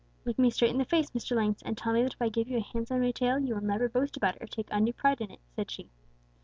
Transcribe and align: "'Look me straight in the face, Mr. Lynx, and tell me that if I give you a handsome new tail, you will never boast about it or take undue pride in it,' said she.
"'Look 0.25 0.39
me 0.39 0.49
straight 0.49 0.71
in 0.71 0.79
the 0.79 0.83
face, 0.83 1.11
Mr. 1.11 1.35
Lynx, 1.35 1.61
and 1.61 1.77
tell 1.77 1.93
me 1.93 2.01
that 2.01 2.15
if 2.15 2.21
I 2.23 2.29
give 2.29 2.47
you 2.47 2.57
a 2.57 2.61
handsome 2.61 3.01
new 3.01 3.13
tail, 3.13 3.37
you 3.37 3.53
will 3.53 3.61
never 3.61 3.87
boast 3.87 4.17
about 4.17 4.35
it 4.35 4.41
or 4.41 4.47
take 4.47 4.67
undue 4.71 4.93
pride 4.93 5.21
in 5.21 5.29
it,' 5.29 5.41
said 5.55 5.69
she. 5.69 5.91